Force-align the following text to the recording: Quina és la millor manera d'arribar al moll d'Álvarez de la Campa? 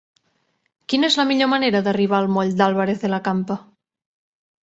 Quina 0.93 1.09
és 1.11 1.17
la 1.19 1.25
millor 1.31 1.49
manera 1.51 1.81
d'arribar 1.87 2.17
al 2.21 2.31
moll 2.37 2.55
d'Álvarez 2.61 3.05
de 3.05 3.13
la 3.15 3.19
Campa? 3.27 3.61